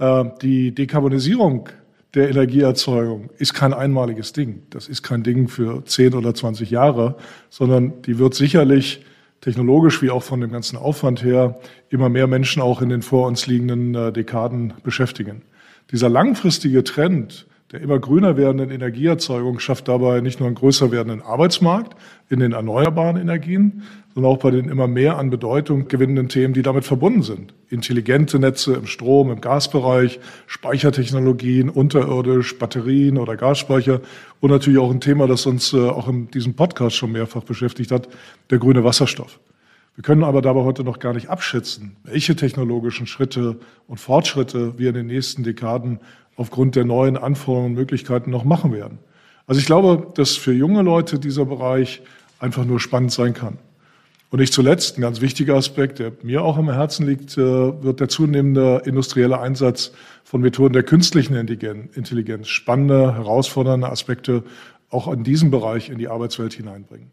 Äh, 0.00 0.24
die 0.42 0.74
Dekarbonisierung 0.74 1.68
der 2.14 2.28
Energieerzeugung 2.28 3.30
ist 3.38 3.54
kein 3.54 3.72
einmaliges 3.72 4.32
Ding. 4.32 4.62
Das 4.70 4.88
ist 4.88 5.02
kein 5.04 5.22
Ding 5.22 5.46
für 5.46 5.84
10 5.84 6.14
oder 6.14 6.34
20 6.34 6.70
Jahre, 6.70 7.16
sondern 7.50 8.02
die 8.02 8.18
wird 8.18 8.34
sicherlich 8.34 9.04
technologisch 9.40 10.02
wie 10.02 10.10
auch 10.10 10.22
von 10.22 10.40
dem 10.40 10.50
ganzen 10.50 10.76
Aufwand 10.76 11.22
her 11.22 11.60
immer 11.88 12.08
mehr 12.08 12.26
Menschen 12.26 12.60
auch 12.60 12.82
in 12.82 12.88
den 12.88 13.02
vor 13.02 13.28
uns 13.28 13.46
liegenden 13.46 13.94
äh, 13.94 14.12
Dekaden 14.12 14.74
beschäftigen. 14.82 15.42
Dieser 15.92 16.08
langfristige 16.08 16.82
Trend 16.82 17.46
der 17.72 17.80
immer 17.80 18.00
grüner 18.00 18.36
werdenden 18.36 18.70
Energieerzeugung 18.70 19.60
schafft 19.60 19.86
dabei 19.86 20.20
nicht 20.20 20.40
nur 20.40 20.48
einen 20.48 20.56
größer 20.56 20.90
werdenden 20.90 21.22
Arbeitsmarkt 21.22 21.96
in 22.28 22.40
den 22.40 22.52
erneuerbaren 22.52 23.16
Energien, 23.16 23.84
sondern 24.12 24.32
auch 24.32 24.38
bei 24.38 24.50
den 24.50 24.68
immer 24.68 24.88
mehr 24.88 25.18
an 25.18 25.30
Bedeutung 25.30 25.86
gewinnenden 25.86 26.28
Themen, 26.28 26.52
die 26.52 26.62
damit 26.62 26.84
verbunden 26.84 27.22
sind. 27.22 27.54
Intelligente 27.68 28.40
Netze 28.40 28.74
im 28.74 28.86
Strom, 28.86 29.30
im 29.30 29.40
Gasbereich, 29.40 30.18
Speichertechnologien, 30.48 31.68
unterirdisch, 31.68 32.58
Batterien 32.58 33.18
oder 33.18 33.36
Gasspeicher 33.36 34.00
und 34.40 34.50
natürlich 34.50 34.80
auch 34.80 34.90
ein 34.90 35.00
Thema, 35.00 35.28
das 35.28 35.46
uns 35.46 35.72
äh, 35.72 35.78
auch 35.78 36.08
in 36.08 36.28
diesem 36.32 36.54
Podcast 36.54 36.96
schon 36.96 37.12
mehrfach 37.12 37.44
beschäftigt 37.44 37.92
hat, 37.92 38.08
der 38.50 38.58
grüne 38.58 38.82
Wasserstoff. 38.82 39.38
Wir 39.94 40.02
können 40.02 40.24
aber 40.24 40.40
dabei 40.40 40.62
heute 40.62 40.82
noch 40.82 40.98
gar 40.98 41.12
nicht 41.12 41.28
abschätzen, 41.28 41.96
welche 42.04 42.34
technologischen 42.34 43.06
Schritte 43.06 43.60
und 43.86 43.98
Fortschritte 43.98 44.78
wir 44.78 44.88
in 44.88 44.94
den 44.94 45.06
nächsten 45.06 45.42
Dekaden 45.42 46.00
aufgrund 46.36 46.76
der 46.76 46.84
neuen 46.84 47.16
Anforderungen 47.16 47.72
und 47.72 47.78
Möglichkeiten 47.78 48.30
noch 48.30 48.44
machen 48.44 48.72
werden. 48.72 48.98
Also 49.46 49.58
ich 49.58 49.66
glaube, 49.66 50.06
dass 50.14 50.36
für 50.36 50.52
junge 50.52 50.82
Leute 50.82 51.18
dieser 51.18 51.44
Bereich 51.44 52.02
einfach 52.38 52.64
nur 52.64 52.80
spannend 52.80 53.12
sein 53.12 53.34
kann. 53.34 53.58
Und 54.30 54.38
nicht 54.38 54.52
zuletzt, 54.52 54.96
ein 54.96 55.00
ganz 55.00 55.20
wichtiger 55.20 55.56
Aspekt, 55.56 55.98
der 55.98 56.12
mir 56.22 56.44
auch 56.44 56.56
am 56.56 56.70
Herzen 56.70 57.04
liegt, 57.04 57.36
äh, 57.36 57.40
wird 57.40 57.98
der 57.98 58.08
zunehmende 58.08 58.82
industrielle 58.84 59.40
Einsatz 59.40 59.92
von 60.22 60.40
Methoden 60.40 60.72
der 60.72 60.84
künstlichen 60.84 61.34
Intelligenz 61.34 62.46
spannende, 62.46 63.12
herausfordernde 63.14 63.88
Aspekte 63.88 64.44
auch 64.88 65.12
in 65.12 65.24
diesem 65.24 65.50
Bereich 65.50 65.88
in 65.88 65.98
die 65.98 66.08
Arbeitswelt 66.08 66.52
hineinbringen. 66.52 67.10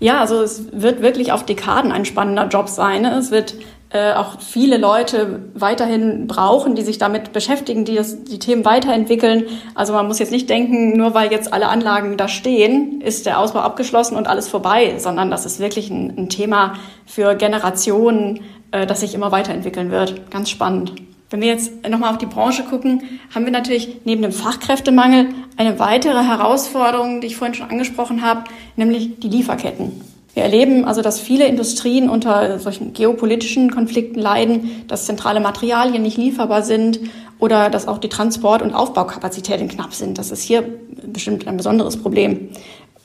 Ja, 0.00 0.20
also 0.20 0.42
es 0.42 0.72
wird 0.72 1.02
wirklich 1.02 1.30
auf 1.30 1.44
Dekaden 1.44 1.92
ein 1.92 2.04
spannender 2.04 2.48
Job 2.48 2.68
sein. 2.68 3.04
Es 3.04 3.30
wird 3.30 3.54
äh, 3.92 4.12
auch 4.12 4.40
viele 4.40 4.76
Leute 4.76 5.50
weiterhin 5.54 6.28
brauchen, 6.28 6.76
die 6.76 6.82
sich 6.82 6.98
damit 6.98 7.32
beschäftigen, 7.32 7.84
die 7.84 7.96
das, 7.96 8.22
die 8.22 8.38
Themen 8.38 8.64
weiterentwickeln. 8.64 9.46
Also 9.74 9.92
man 9.92 10.06
muss 10.06 10.20
jetzt 10.20 10.30
nicht 10.30 10.48
denken, 10.48 10.96
nur 10.96 11.12
weil 11.14 11.32
jetzt 11.32 11.52
alle 11.52 11.68
Anlagen 11.68 12.16
da 12.16 12.28
stehen, 12.28 13.00
ist 13.00 13.26
der 13.26 13.40
Ausbau 13.40 13.60
abgeschlossen 13.60 14.16
und 14.16 14.28
alles 14.28 14.48
vorbei, 14.48 14.94
sondern 14.98 15.30
das 15.30 15.44
ist 15.44 15.58
wirklich 15.58 15.90
ein, 15.90 16.14
ein 16.16 16.28
Thema 16.28 16.74
für 17.04 17.34
Generationen, 17.34 18.40
äh, 18.70 18.86
das 18.86 19.00
sich 19.00 19.14
immer 19.14 19.32
weiterentwickeln 19.32 19.90
wird. 19.90 20.30
Ganz 20.30 20.50
spannend. 20.50 20.92
Wenn 21.30 21.40
wir 21.40 21.48
jetzt 21.48 21.88
nochmal 21.88 22.10
auf 22.10 22.18
die 22.18 22.26
Branche 22.26 22.64
gucken, 22.64 23.02
haben 23.34 23.44
wir 23.44 23.52
natürlich 23.52 24.00
neben 24.04 24.22
dem 24.22 24.32
Fachkräftemangel 24.32 25.28
eine 25.56 25.78
weitere 25.78 26.24
Herausforderung, 26.24 27.20
die 27.20 27.28
ich 27.28 27.36
vorhin 27.36 27.54
schon 27.54 27.70
angesprochen 27.70 28.22
habe, 28.22 28.44
nämlich 28.76 29.18
die 29.18 29.28
Lieferketten. 29.28 30.00
Wir 30.34 30.44
erleben 30.44 30.84
also, 30.84 31.02
dass 31.02 31.18
viele 31.18 31.46
Industrien 31.46 32.08
unter 32.08 32.58
solchen 32.58 32.92
geopolitischen 32.92 33.70
Konflikten 33.70 34.20
leiden, 34.20 34.70
dass 34.86 35.06
zentrale 35.06 35.40
Materialien 35.40 36.02
nicht 36.02 36.16
lieferbar 36.16 36.62
sind 36.62 37.00
oder 37.38 37.68
dass 37.70 37.88
auch 37.88 37.98
die 37.98 38.08
Transport- 38.08 38.62
und 38.62 38.72
Aufbaukapazitäten 38.72 39.68
knapp 39.68 39.92
sind. 39.92 40.18
Das 40.18 40.30
ist 40.30 40.42
hier 40.42 40.62
bestimmt 41.06 41.48
ein 41.48 41.56
besonderes 41.56 41.96
Problem. 41.96 42.50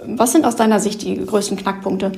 Was 0.06 0.33
sind 0.33 0.45
aus 0.45 0.56
deiner 0.56 0.80
Sicht 0.80 1.01
die 1.01 1.25
größten 1.25 1.57
Knackpunkte? 1.57 2.12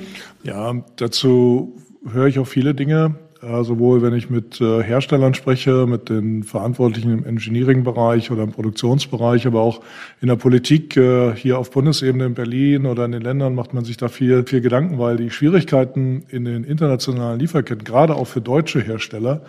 Ja, 0.44 0.74
dazu 0.98 1.74
höre 2.12 2.28
ich 2.28 2.40
auch 2.40 2.48
viele 2.48 2.74
Dinge 2.74 3.16
sowohl 3.42 4.02
wenn 4.02 4.14
ich 4.14 4.30
mit 4.30 4.60
äh, 4.62 4.82
Herstellern 4.82 5.34
spreche, 5.34 5.86
mit 5.86 6.10
den 6.10 6.44
Verantwortlichen 6.44 7.12
im 7.12 7.26
Engineering-Bereich 7.26 8.32
oder 8.32 8.44
im 8.44 8.52
Produktionsbereich, 8.52 9.46
aber 9.48 9.62
auch 9.62 9.82
in 10.22 10.28
der 10.28 10.36
Politik 10.36 10.98
äh, 10.98 11.36
hier 11.36 11.60
auf 11.60 11.72
Bundesebene 11.72 12.26
in 12.26 12.34
Berlin 12.34 12.86
oder 12.86 13.06
in 13.06 13.12
den 13.12 13.22
Ländern 13.22 13.56
macht 13.56 13.74
man 13.74 13.86
sich 13.86 13.98
da 13.98 14.08
viel, 14.08 14.46
viel 14.46 14.62
Gedanken, 14.62 14.98
weil 15.00 15.18
die 15.18 15.30
Schwierigkeiten 15.30 16.24
in 16.30 16.46
den 16.46 16.64
internationalen 16.64 17.40
Lieferketten, 17.40 17.84
gerade 17.84 18.16
auch 18.16 18.28
für 18.28 18.42
deutsche 18.42 18.82
Hersteller, 18.82 19.42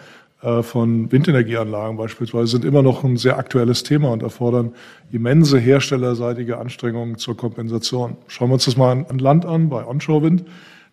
äh, 0.43 0.63
von 0.63 1.11
Windenergieanlagen 1.11 1.97
beispielsweise 1.97 2.47
sind 2.49 2.65
immer 2.65 2.83
noch 2.83 3.03
ein 3.03 3.17
sehr 3.17 3.39
aktuelles 3.39 3.83
Thema 3.83 4.11
und 4.11 4.23
erfordern 4.23 4.73
immense 5.11 5.59
herstellerseitige 5.59 6.59
Anstrengungen 6.59 7.17
zur 7.17 7.37
Kompensation. 7.37 8.17
Schauen 8.29 8.51
wir 8.51 8.55
uns 8.55 8.67
das 8.67 8.77
mal 8.77 9.05
an 9.09 9.19
Land 9.19 9.45
an, 9.47 9.69
bei 9.69 9.85
Onshore-Wind. 9.85 10.45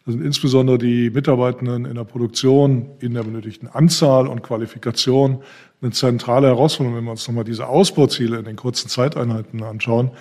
Das 0.05 0.13
sind 0.13 0.23
insbesondere 0.23 0.77
die 0.77 1.09
Mitarbeitenden 1.09 1.85
in 1.85 1.95
der 1.95 2.03
Produktion 2.03 2.91
in 2.99 3.15
der 3.15 3.23
benötigten 3.23 3.67
Anzahl 3.67 4.27
und 4.27 4.43
Qualifikation 4.43 5.41
eine 5.81 5.91
zentrale 5.91 6.47
Herausforderung, 6.47 6.97
wenn 6.97 7.05
wir 7.05 7.11
uns 7.11 7.27
nochmal 7.27 7.43
diese 7.43 7.67
Ausbauziele 7.67 8.37
in 8.37 8.45
den 8.45 8.55
kurzen 8.55 8.87
Zeiteinheiten 8.87 9.63
anschauen, 9.63 10.11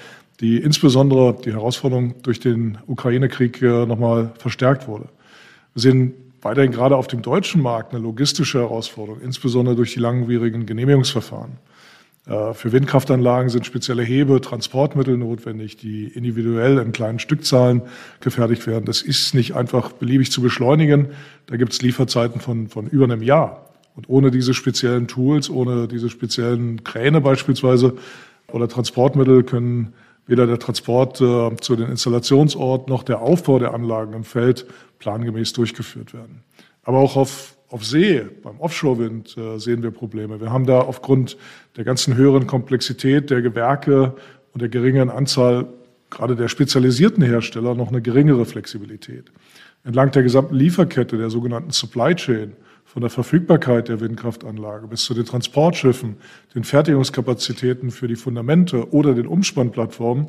die 0.41 0.57
insbesondere 0.57 1.37
die 1.45 1.53
Herausforderung 1.53 2.15
durch 2.23 2.41
den 2.41 2.79
Ukraine-Krieg 2.87 3.61
äh, 3.61 3.85
nochmal 3.85 4.33
verstärkt 4.39 4.89
wurde. 4.89 5.05
Wir 5.75 5.83
sehen 5.83 6.15
weiterhin 6.41 6.73
gerade 6.73 6.97
auf 6.97 7.07
dem 7.07 7.21
deutschen 7.21 7.61
Markt 7.61 7.93
eine 7.93 8.03
logistische 8.03 8.61
Herausforderung, 8.61 9.21
insbesondere 9.21 9.77
durch 9.77 9.93
die 9.93 10.01
langwierigen 10.01 10.65
Genehmigungsverfahren. 10.65 11.59
Äh, 12.27 12.55
für 12.55 12.73
Windkraftanlagen 12.73 13.51
sind 13.51 13.67
spezielle 13.67 14.03
Hebe, 14.03 14.41
Transportmittel 14.41 15.17
notwendig, 15.17 15.77
die 15.77 16.07
individuell 16.07 16.79
in 16.79 16.93
kleinen 16.93 17.19
Stückzahlen 17.19 17.83
gefertigt 18.21 18.67
werden. 18.67 18.85
Das 18.85 19.03
ist 19.03 19.35
nicht 19.35 19.55
einfach 19.55 19.93
beliebig 19.93 20.31
zu 20.31 20.41
beschleunigen. 20.41 21.09
Da 21.47 21.57
gibt 21.57 21.73
es 21.73 21.83
Lieferzeiten 21.83 22.41
von, 22.41 22.69
von 22.69 22.87
über 22.87 23.05
einem 23.05 23.23
Jahr. 23.23 23.69
Und 23.97 24.09
ohne 24.09 24.31
diese 24.31 24.55
speziellen 24.55 25.07
Tools, 25.07 25.49
ohne 25.51 25.87
diese 25.87 26.11
speziellen 26.11 26.83
Kräne 26.83 27.21
beispielsweise 27.21 27.95
oder 28.51 28.69
Transportmittel 28.69 29.45
können 29.45 29.93
weder 30.27 30.47
der 30.47 30.59
Transport 30.59 31.21
äh, 31.21 31.57
zu 31.61 31.77
den 31.77 31.91
Installationsort 31.91 32.89
noch 32.89 33.03
der 33.03 33.21
Aufbau 33.21 33.59
der 33.59 33.75
Anlagen 33.75 34.15
im 34.15 34.25
Feld 34.25 34.67
plangemäß 34.99 35.53
durchgeführt 35.53 36.15
werden. 36.15 36.43
Aber 36.83 36.99
auch 36.99 37.17
auf 37.17 37.54
auf 37.69 37.85
See, 37.85 38.23
beim 38.43 38.61
Offshore-Wind 38.61 39.37
äh, 39.37 39.59
sehen 39.59 39.83
wir 39.83 39.91
Probleme. 39.91 40.41
Wir 40.41 40.51
haben 40.51 40.67
da 40.67 40.81
aufgrund 40.81 41.37
der 41.77 41.85
ganzen 41.85 42.17
höheren 42.17 42.47
Komplexität 42.47 43.31
der 43.31 43.43
Gewerke 43.43 44.15
und 44.53 44.61
der 44.61 44.69
geringeren 44.69 45.11
Anzahl 45.11 45.67
gerade 46.11 46.37
der 46.37 46.49
spezialisierten 46.49 47.23
Hersteller 47.23 47.75
noch 47.75 47.89
eine 47.89 48.01
geringere 48.01 48.45
Flexibilität. 48.47 49.33
Entlang 49.83 50.11
der 50.13 50.23
gesamten 50.23 50.55
Lieferkette, 50.55 51.19
der 51.19 51.31
sogenannten 51.31 51.71
Supply 51.71 52.15
Chain, 52.15 52.53
von 52.85 53.01
der 53.01 53.11
Verfügbarkeit 53.11 53.89
der 53.89 54.01
Windkraftanlage 54.01 54.87
bis 54.87 55.05
zu 55.05 55.15
den 55.15 55.25
Transportschiffen, 55.25 56.17
den 56.55 56.63
Fertigungskapazitäten 56.63 57.91
für 57.91 58.07
die 58.07 58.15
Fundamente 58.15 58.93
oder 58.93 59.15
den 59.15 59.27
Umspannplattformen, 59.27 60.29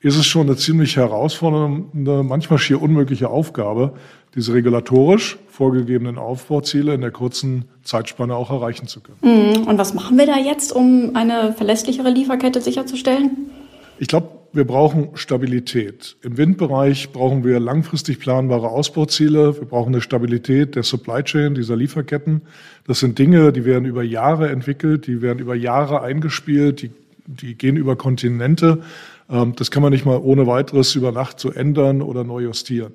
ist 0.00 0.16
es 0.16 0.26
schon 0.26 0.46
eine 0.46 0.56
ziemlich 0.56 0.96
herausfordernde, 0.96 2.22
manchmal 2.22 2.58
schier 2.58 2.80
unmögliche 2.80 3.30
Aufgabe, 3.30 3.94
diese 4.34 4.52
regulatorisch 4.52 5.38
vorgegebenen 5.48 6.18
Aufbauziele 6.18 6.94
in 6.94 7.00
der 7.00 7.12
kurzen 7.12 7.66
Zeitspanne 7.84 8.34
auch 8.34 8.50
erreichen 8.50 8.88
zu 8.88 9.00
können. 9.00 9.18
Mhm. 9.22 9.68
Und 9.68 9.78
was 9.78 9.94
machen 9.94 10.18
wir 10.18 10.26
da 10.26 10.36
jetzt, 10.36 10.72
um 10.72 11.12
eine 11.14 11.52
verlässlichere 11.52 12.10
Lieferkette 12.10 12.60
sicherzustellen? 12.60 13.50
Ich 13.98 14.08
glaube, 14.08 14.28
wir 14.52 14.64
brauchen 14.64 15.10
Stabilität. 15.14 16.16
Im 16.22 16.36
Windbereich 16.36 17.10
brauchen 17.12 17.44
wir 17.44 17.58
langfristig 17.58 18.20
planbare 18.20 18.68
Ausbauziele. 18.68 19.56
Wir 19.56 19.66
brauchen 19.66 19.92
eine 19.92 20.00
Stabilität 20.00 20.76
der 20.76 20.84
Supply 20.84 21.22
Chain, 21.22 21.54
dieser 21.54 21.76
Lieferketten. 21.76 22.42
Das 22.86 23.00
sind 23.00 23.18
Dinge, 23.18 23.52
die 23.52 23.64
werden 23.64 23.84
über 23.84 24.04
Jahre 24.04 24.48
entwickelt, 24.50 25.08
die 25.08 25.22
werden 25.22 25.40
über 25.40 25.56
Jahre 25.56 26.02
eingespielt, 26.02 26.82
die, 26.82 26.90
die 27.26 27.56
gehen 27.56 27.76
über 27.76 27.96
Kontinente. 27.96 28.82
Ähm, 29.28 29.54
das 29.56 29.72
kann 29.72 29.82
man 29.82 29.92
nicht 29.92 30.06
mal 30.06 30.18
ohne 30.18 30.46
weiteres 30.46 30.94
über 30.94 31.10
Nacht 31.10 31.40
so 31.40 31.50
ändern 31.50 32.00
oder 32.00 32.22
neu 32.22 32.42
justieren. 32.42 32.92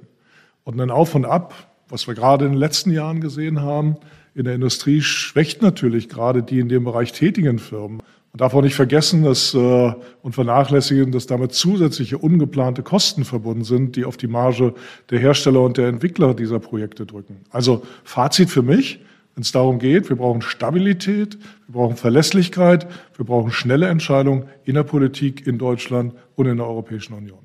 Und 0.63 0.79
ein 0.79 0.91
Auf 0.91 1.15
und 1.15 1.25
Ab, 1.25 1.53
was 1.87 2.07
wir 2.07 2.13
gerade 2.13 2.45
in 2.45 2.51
den 2.51 2.59
letzten 2.59 2.91
Jahren 2.91 3.21
gesehen 3.21 3.61
haben, 3.61 3.97
in 4.35 4.45
der 4.45 4.55
Industrie 4.55 5.01
schwächt 5.01 5.61
natürlich 5.61 6.07
gerade 6.07 6.43
die 6.43 6.59
in 6.59 6.69
dem 6.69 6.83
Bereich 6.83 7.11
tätigen 7.11 7.59
Firmen. 7.59 8.01
Man 8.31 8.37
darf 8.37 8.53
auch 8.53 8.61
nicht 8.61 8.75
vergessen 8.75 9.23
dass, 9.23 9.55
äh, 9.55 9.93
und 10.21 10.35
vernachlässigen, 10.35 11.11
dass 11.11 11.25
damit 11.25 11.53
zusätzliche 11.53 12.17
ungeplante 12.19 12.83
Kosten 12.83 13.25
verbunden 13.25 13.63
sind, 13.63 13.95
die 13.95 14.05
auf 14.05 14.17
die 14.17 14.27
Marge 14.27 14.75
der 15.09 15.19
Hersteller 15.19 15.61
und 15.61 15.77
der 15.77 15.87
Entwickler 15.87 16.35
dieser 16.35 16.59
Projekte 16.59 17.07
drücken. 17.07 17.37
Also 17.49 17.83
Fazit 18.03 18.51
für 18.51 18.61
mich, 18.61 18.99
wenn 19.33 19.41
es 19.41 19.51
darum 19.51 19.79
geht, 19.79 20.09
wir 20.09 20.17
brauchen 20.17 20.41
Stabilität, 20.41 21.39
wir 21.67 21.73
brauchen 21.73 21.95
Verlässlichkeit, 21.95 22.87
wir 23.15 23.25
brauchen 23.25 23.51
schnelle 23.51 23.87
Entscheidungen 23.87 24.43
in 24.63 24.75
der 24.75 24.83
Politik 24.83 25.47
in 25.47 25.57
Deutschland 25.57 26.13
und 26.35 26.45
in 26.45 26.57
der 26.57 26.67
Europäischen 26.67 27.13
Union. 27.13 27.39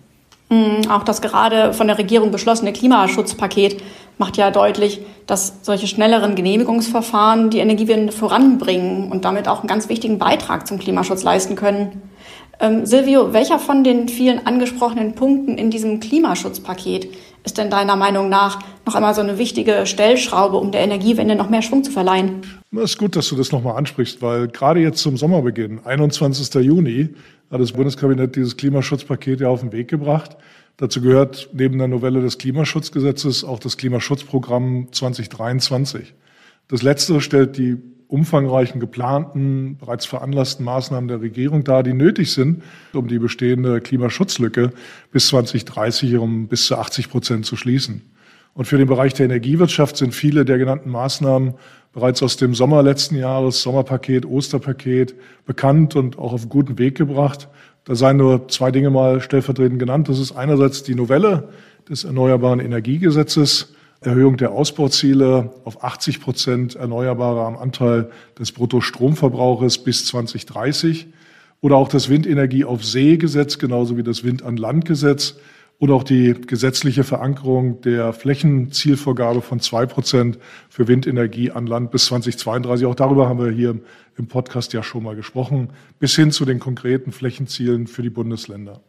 Mm, 0.50 0.88
auch 0.90 1.04
das 1.04 1.22
gerade 1.22 1.72
von 1.72 1.86
der 1.86 1.98
Regierung 1.98 2.30
beschlossene 2.30 2.72
Klimaschutzpaket 2.72 3.82
macht 4.18 4.36
ja 4.36 4.50
deutlich, 4.50 5.00
dass 5.26 5.58
solche 5.62 5.86
schnelleren 5.86 6.34
Genehmigungsverfahren 6.34 7.50
die 7.50 7.58
Energiewende 7.58 8.12
voranbringen 8.12 9.10
und 9.10 9.24
damit 9.24 9.48
auch 9.48 9.60
einen 9.60 9.68
ganz 9.68 9.88
wichtigen 9.88 10.18
Beitrag 10.18 10.66
zum 10.66 10.78
Klimaschutz 10.78 11.22
leisten 11.22 11.56
können. 11.56 12.02
Ähm, 12.60 12.86
Silvio, 12.86 13.32
welcher 13.32 13.58
von 13.58 13.82
den 13.82 14.08
vielen 14.08 14.46
angesprochenen 14.46 15.14
Punkten 15.14 15.58
in 15.58 15.70
diesem 15.70 15.98
Klimaschutzpaket 15.98 17.08
ist 17.44 17.58
denn 17.58 17.68
deiner 17.68 17.96
Meinung 17.96 18.28
nach 18.28 18.60
noch 18.86 18.94
einmal 18.94 19.14
so 19.14 19.20
eine 19.20 19.38
wichtige 19.38 19.86
Stellschraube, 19.86 20.56
um 20.56 20.70
der 20.70 20.82
Energiewende 20.82 21.36
noch 21.36 21.50
mehr 21.50 21.62
Schwung 21.62 21.84
zu 21.84 21.90
verleihen? 21.90 22.42
Es 22.72 22.92
ist 22.92 22.98
gut, 22.98 23.16
dass 23.16 23.28
du 23.28 23.36
das 23.36 23.52
nochmal 23.52 23.76
ansprichst, 23.76 24.22
weil 24.22 24.48
gerade 24.48 24.80
jetzt 24.80 25.00
zum 25.00 25.16
Sommerbeginn, 25.16 25.80
21. 25.84 26.54
Juni, 26.62 27.10
hat 27.50 27.60
das 27.60 27.72
Bundeskabinett 27.72 28.36
dieses 28.36 28.56
Klimaschutzpaket 28.56 29.40
ja 29.40 29.48
auf 29.48 29.60
den 29.60 29.72
Weg 29.72 29.88
gebracht. 29.88 30.36
Dazu 30.76 31.00
gehört 31.00 31.50
neben 31.52 31.78
der 31.78 31.88
Novelle 31.88 32.20
des 32.20 32.38
Klimaschutzgesetzes 32.38 33.44
auch 33.44 33.58
das 33.58 33.76
Klimaschutzprogramm 33.76 34.88
2023. 34.90 36.14
Das 36.68 36.82
letztere 36.82 37.20
stellt 37.20 37.56
die 37.56 37.76
umfangreichen 38.08 38.80
geplanten, 38.80 39.76
bereits 39.78 40.06
veranlassten 40.06 40.64
Maßnahmen 40.64 41.08
der 41.08 41.20
Regierung 41.20 41.64
dar, 41.64 41.82
die 41.82 41.94
nötig 41.94 42.32
sind, 42.32 42.62
um 42.92 43.08
die 43.08 43.18
bestehende 43.18 43.80
Klimaschutzlücke 43.80 44.72
bis 45.10 45.28
2030 45.28 46.16
um 46.16 46.48
bis 46.48 46.66
zu 46.66 46.76
80 46.76 47.08
Prozent 47.08 47.46
zu 47.46 47.56
schließen. 47.56 48.02
Und 48.52 48.66
für 48.66 48.78
den 48.78 48.86
Bereich 48.86 49.14
der 49.14 49.26
Energiewirtschaft 49.26 49.96
sind 49.96 50.14
viele 50.14 50.44
der 50.44 50.58
genannten 50.58 50.90
Maßnahmen 50.90 51.54
bereits 51.94 52.22
aus 52.22 52.36
dem 52.36 52.54
Sommer 52.54 52.82
letzten 52.82 53.16
Jahres, 53.16 53.62
Sommerpaket, 53.62 54.26
Osterpaket, 54.26 55.14
bekannt 55.46 55.96
und 55.96 56.18
auch 56.18 56.32
auf 56.32 56.48
guten 56.48 56.78
Weg 56.78 56.96
gebracht. 56.96 57.48
Da 57.84 57.94
seien 57.94 58.16
nur 58.16 58.48
zwei 58.48 58.70
Dinge 58.70 58.90
mal 58.90 59.20
stellvertretend 59.20 59.78
genannt. 59.78 60.08
Das 60.08 60.18
ist 60.18 60.32
einerseits 60.32 60.82
die 60.82 60.94
Novelle 60.94 61.48
des 61.88 62.04
Erneuerbaren 62.04 62.60
Energiegesetzes, 62.60 63.74
Erhöhung 64.00 64.36
der 64.36 64.52
Ausbauziele 64.52 65.52
auf 65.64 65.82
80 65.82 66.20
Prozent 66.20 66.74
Erneuerbare 66.74 67.44
am 67.46 67.56
Anteil 67.56 68.10
des 68.38 68.52
Bruttostromverbrauches 68.52 69.78
bis 69.78 70.04
2030 70.06 71.06
oder 71.60 71.76
auch 71.76 71.88
das 71.88 72.10
Windenergie 72.10 72.64
auf 72.64 72.84
See 72.84 73.16
Gesetz, 73.16 73.58
genauso 73.58 73.96
wie 73.96 74.02
das 74.02 74.24
Wind 74.24 74.42
an 74.42 74.56
Land 74.56 74.84
Gesetz 74.84 75.36
oder 75.78 75.94
auch 75.94 76.04
die 76.04 76.34
gesetzliche 76.34 77.04
Verankerung 77.04 77.80
der 77.80 78.12
Flächenzielvorgabe 78.12 79.42
von 79.42 79.60
zwei 79.60 79.86
Prozent 79.86 80.38
für 80.68 80.88
Windenergie 80.88 81.50
an 81.50 81.66
Land 81.66 81.90
bis 81.90 82.06
2032. 82.06 82.86
Auch 82.86 82.94
darüber 82.94 83.28
haben 83.28 83.40
wir 83.40 83.50
hier 83.50 83.78
im 84.16 84.28
Podcast 84.28 84.72
ja 84.72 84.82
schon 84.82 85.02
mal 85.02 85.16
gesprochen, 85.16 85.70
bis 85.98 86.14
hin 86.14 86.30
zu 86.30 86.44
den 86.44 86.60
konkreten 86.60 87.12
Flächenzielen 87.12 87.86
für 87.86 88.02
die 88.02 88.10
Bundesländer. 88.10 88.80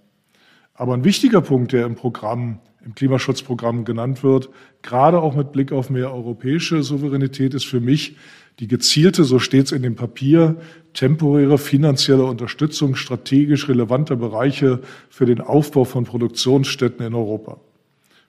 Aber 0.74 0.94
ein 0.94 1.04
wichtiger 1.04 1.42
Punkt, 1.42 1.72
der 1.72 1.86
im 1.86 1.96
Programm, 1.96 2.60
im 2.86 2.94
Klimaschutzprogramm 2.94 3.86
genannt 3.86 4.24
wird, 4.24 4.50
gerade 4.82 5.22
auch 5.22 5.36
mit 5.36 5.51
Blick 5.51 5.72
auf 5.72 5.89
mehr 5.89 6.13
europäische 6.13 6.84
Souveränität, 6.84 7.54
ist 7.54 7.65
für 7.65 7.80
mich 7.80 8.18
die 8.59 8.67
gezielte, 8.67 9.24
so 9.24 9.39
steht 9.39 9.65
es 9.65 9.71
in 9.71 9.83
dem 9.83 9.95
Papier, 9.95 10.55
temporäre 10.93 11.57
finanzielle 11.57 12.24
Unterstützung 12.24 12.95
strategisch 12.95 13.67
relevanter 13.67 14.15
Bereiche 14.15 14.79
für 15.09 15.25
den 15.25 15.41
Aufbau 15.41 15.83
von 15.83 16.05
Produktionsstätten 16.05 17.05
in 17.05 17.13
Europa. 17.13 17.59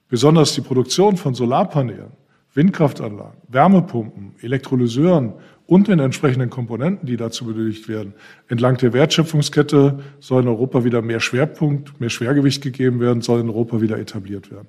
Besonders 0.09 0.53
die 0.53 0.61
Produktion 0.61 1.17
von 1.17 1.33
Solarpanelen, 1.33 2.11
Windkraftanlagen, 2.53 3.39
Wärmepumpen, 3.49 4.33
Elektrolyseuren 4.41 5.33
und 5.65 5.87
den 5.87 5.99
entsprechenden 5.99 6.49
Komponenten, 6.49 7.05
die 7.05 7.17
dazu 7.17 7.45
benötigt 7.45 7.87
werden. 7.87 8.13
Entlang 8.47 8.77
der 8.77 8.93
Wertschöpfungskette 8.93 9.99
soll 10.19 10.41
in 10.41 10.47
Europa 10.47 10.83
wieder 10.83 11.01
mehr 11.01 11.19
Schwerpunkt, 11.19 11.99
mehr 11.99 12.09
Schwergewicht 12.09 12.63
gegeben 12.63 12.99
werden, 12.99 13.21
soll 13.21 13.41
in 13.41 13.49
Europa 13.49 13.81
wieder 13.81 13.99
etabliert 13.99 14.49
werden. 14.49 14.67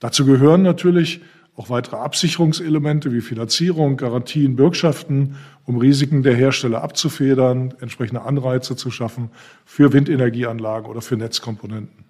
Dazu 0.00 0.24
gehören 0.24 0.62
natürlich 0.62 1.20
auch 1.58 1.70
weitere 1.70 1.96
Absicherungselemente 1.96 3.12
wie 3.12 3.20
Finanzierung, 3.20 3.96
Garantien, 3.96 4.54
Bürgschaften, 4.54 5.34
um 5.64 5.76
Risiken 5.76 6.22
der 6.22 6.36
Hersteller 6.36 6.82
abzufedern, 6.82 7.74
entsprechende 7.80 8.22
Anreize 8.22 8.76
zu 8.76 8.92
schaffen 8.92 9.30
für 9.64 9.92
Windenergieanlagen 9.92 10.88
oder 10.88 11.00
für 11.00 11.16
Netzkomponenten. 11.16 12.04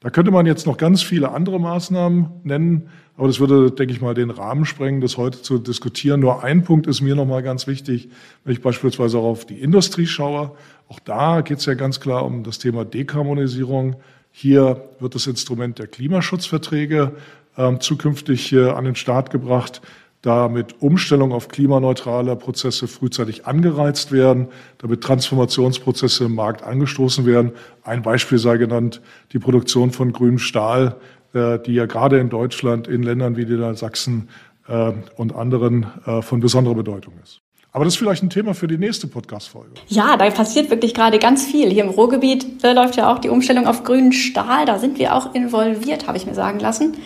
Da 0.00 0.10
könnte 0.10 0.30
man 0.30 0.44
jetzt 0.44 0.66
noch 0.66 0.76
ganz 0.76 1.02
viele 1.02 1.30
andere 1.32 1.58
Maßnahmen 1.58 2.28
nennen, 2.44 2.88
aber 3.16 3.26
das 3.26 3.40
würde, 3.40 3.70
denke 3.70 3.92
ich 3.92 4.02
mal, 4.02 4.14
den 4.14 4.30
Rahmen 4.30 4.66
sprengen, 4.66 5.00
das 5.00 5.16
heute 5.16 5.40
zu 5.40 5.58
diskutieren. 5.58 6.20
Nur 6.20 6.44
ein 6.44 6.62
Punkt 6.62 6.86
ist 6.86 7.00
mir 7.00 7.14
noch 7.14 7.26
mal 7.26 7.42
ganz 7.42 7.66
wichtig, 7.66 8.10
wenn 8.44 8.52
ich 8.52 8.62
beispielsweise 8.62 9.18
auch 9.18 9.24
auf 9.24 9.46
die 9.46 9.60
Industrie 9.60 10.06
schaue. 10.06 10.52
Auch 10.88 11.00
da 11.00 11.40
geht 11.40 11.58
es 11.58 11.66
ja 11.66 11.74
ganz 11.74 12.00
klar 12.00 12.24
um 12.24 12.44
das 12.44 12.58
Thema 12.58 12.84
Dekarbonisierung. 12.84 13.96
Hier 14.30 14.88
wird 14.98 15.14
das 15.14 15.26
Instrument 15.26 15.78
der 15.78 15.86
Klimaschutzverträge 15.86 17.12
äh, 17.56 17.78
zukünftig 17.78 18.56
an 18.56 18.84
den 18.84 18.96
Start 18.96 19.30
gebracht 19.30 19.80
damit 20.22 20.82
Umstellung 20.82 21.32
auf 21.32 21.48
klimaneutrale 21.48 22.36
Prozesse 22.36 22.88
frühzeitig 22.88 23.46
angereizt 23.46 24.12
werden, 24.12 24.48
damit 24.78 25.02
Transformationsprozesse 25.02 26.24
im 26.24 26.34
Markt 26.34 26.62
angestoßen 26.62 27.24
werden. 27.24 27.52
Ein 27.84 28.02
Beispiel 28.02 28.38
sei 28.38 28.58
genannt 28.58 29.00
die 29.32 29.38
Produktion 29.38 29.92
von 29.92 30.12
grünem 30.12 30.38
Stahl, 30.38 30.96
äh, 31.32 31.58
die 31.58 31.72
ja 31.72 31.86
gerade 31.86 32.18
in 32.18 32.28
Deutschland 32.28 32.86
in 32.86 33.02
Ländern 33.02 33.36
wie 33.36 33.46
Niedersachsen 33.46 34.28
äh, 34.68 34.92
und 35.16 35.34
anderen 35.34 35.86
äh, 36.04 36.20
von 36.20 36.40
besonderer 36.40 36.74
Bedeutung 36.74 37.14
ist. 37.22 37.40
Aber 37.72 37.84
das 37.84 37.94
ist 37.94 37.98
vielleicht 37.98 38.22
ein 38.22 38.30
Thema 38.30 38.54
für 38.54 38.66
die 38.66 38.78
nächste 38.78 39.06
Podcast-Folge. 39.06 39.70
Ja, 39.88 40.16
da 40.16 40.28
passiert 40.30 40.70
wirklich 40.70 40.92
gerade 40.92 41.20
ganz 41.20 41.44
viel. 41.44 41.70
Hier 41.70 41.84
im 41.84 41.90
Ruhrgebiet 41.90 42.62
läuft 42.64 42.96
ja 42.96 43.12
auch 43.12 43.18
die 43.18 43.28
Umstellung 43.28 43.66
auf 43.66 43.84
grünen 43.84 44.12
Stahl. 44.12 44.66
Da 44.66 44.78
sind 44.78 44.98
wir 44.98 45.14
auch 45.14 45.34
involviert, 45.34 46.08
habe 46.08 46.18
ich 46.18 46.26
mir 46.26 46.34
sagen 46.34 46.58
lassen. 46.58 46.96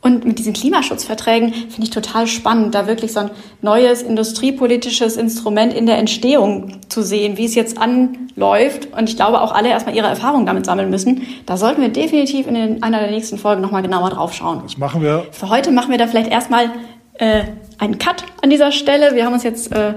Und 0.00 0.24
mit 0.24 0.40
diesen 0.40 0.52
Klimaschutzverträgen 0.52 1.52
finde 1.52 1.84
ich 1.84 1.90
total 1.90 2.26
spannend, 2.26 2.74
da 2.74 2.88
wirklich 2.88 3.12
so 3.12 3.20
ein 3.20 3.30
neues 3.62 4.02
industriepolitisches 4.02 5.16
Instrument 5.16 5.72
in 5.72 5.86
der 5.86 5.96
Entstehung 5.98 6.80
zu 6.88 7.02
sehen, 7.02 7.36
wie 7.36 7.44
es 7.44 7.54
jetzt 7.54 7.78
anläuft. 7.78 8.88
Und 8.96 9.08
ich 9.08 9.14
glaube, 9.14 9.40
auch 9.40 9.52
alle 9.52 9.68
erstmal 9.68 9.94
ihre 9.94 10.08
Erfahrungen 10.08 10.44
damit 10.44 10.66
sammeln 10.66 10.90
müssen. 10.90 11.22
Da 11.46 11.56
sollten 11.56 11.82
wir 11.82 11.88
definitiv 11.88 12.48
in 12.48 12.82
einer 12.82 12.98
der 12.98 13.12
nächsten 13.12 13.38
Folgen 13.38 13.62
nochmal 13.62 13.82
genauer 13.82 14.10
drauf 14.10 14.34
schauen. 14.34 14.62
Das 14.64 14.76
machen 14.76 15.02
wir. 15.02 15.24
Für 15.30 15.50
heute 15.50 15.70
machen 15.70 15.92
wir 15.92 15.98
da 15.98 16.08
vielleicht 16.08 16.32
erstmal 16.32 16.70
äh, 17.14 17.44
einen 17.78 17.98
Cut 17.98 18.24
an 18.42 18.50
dieser 18.50 18.72
Stelle. 18.72 19.14
Wir 19.14 19.24
haben 19.24 19.32
uns 19.32 19.42
jetzt 19.42 19.72
äh, 19.72 19.94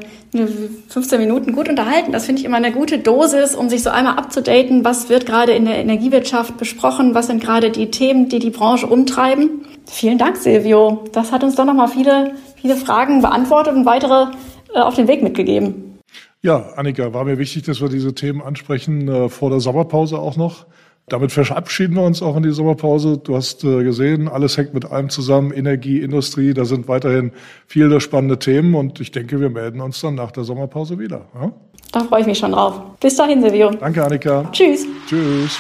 15 0.90 1.20
Minuten 1.20 1.54
gut 1.54 1.70
unterhalten. 1.70 2.12
Das 2.12 2.26
finde 2.26 2.42
ich 2.42 2.46
immer 2.46 2.58
eine 2.58 2.72
gute 2.72 3.00
Dosis, 3.00 3.56
um 3.56 3.70
sich 3.70 3.84
so 3.84 3.90
einmal 3.90 4.18
abzudaten. 4.18 4.84
Was 4.84 5.10
wird 5.10 5.26
gerade 5.26 5.54
in 5.54 5.66
der 5.66 5.78
Energiewirtschaft 5.78 6.58
besprochen? 6.58 7.16
Was 7.16 7.28
sind 7.28 7.42
gerade 7.42 7.72
die 7.72 7.90
Themen, 7.92 8.30
die 8.30 8.40
die 8.40 8.50
Branche 8.50 8.88
umtreiben? 8.88 9.66
Vielen 9.88 10.18
Dank, 10.18 10.38
Silvio. 10.38 11.06
Das 11.14 11.32
hat 11.32 11.44
uns 11.44 11.56
doch 11.56 11.66
nochmal 11.66 11.88
viele, 11.88 12.34
viele 12.62 12.76
Fragen 12.76 13.22
beantwortet 13.22 13.76
und 13.76 13.86
weitere 13.86 14.32
äh, 14.74 14.80
auf 14.80 14.96
den 14.96 15.08
Weg 15.08 15.24
mitgegeben. 15.24 16.00
Ja, 16.42 16.74
Annika, 16.76 17.14
war 17.14 17.24
mir 17.24 17.38
wichtig, 17.38 17.64
dass 17.64 17.82
wir 17.82 17.90
diese 17.90 18.14
Themen 18.14 18.42
ansprechen, 18.42 19.08
äh, 19.08 19.30
vor 19.30 19.50
der 19.50 19.60
Sommerpause 19.60 20.20
auch 20.20 20.36
noch. 20.36 20.66
Damit 21.08 21.32
verabschieden 21.32 21.96
wir 21.96 22.02
uns 22.02 22.24
auch 22.24 22.36
in 22.36 22.44
die 22.44 22.52
Sommerpause. 22.52 23.20
Du 23.20 23.36
hast 23.36 23.64
äh, 23.64 23.84
gesehen, 23.84 24.28
alles 24.28 24.58
hängt 24.58 24.74
mit 24.74 24.86
allem 24.86 25.10
zusammen. 25.10 25.52
Energie, 25.52 26.00
Industrie, 26.00 26.54
da 26.56 26.66
sind 26.66 26.88
weiterhin 26.88 27.32
viele 27.68 28.02
spannende 28.02 28.40
Themen 28.40 28.74
und 28.74 29.00
ich 29.00 29.12
denke, 29.12 29.40
wir 29.40 29.52
melden 29.52 29.82
uns 29.82 30.02
dann 30.02 30.16
nach 30.16 30.32
der 30.32 30.44
Sommerpause 30.44 30.98
wieder. 30.98 31.26
Ja? 31.40 31.52
Da 31.92 32.00
freue 32.02 32.22
ich 32.22 32.28
mich 32.28 32.40
schon 32.40 32.54
drauf. 32.54 32.82
Bis 33.00 33.16
dahin, 33.16 33.42
Silvio. 33.42 33.70
Danke, 33.70 34.04
Annika. 34.04 34.50
Tschüss. 34.52 34.86
Tschüss. 35.08 35.60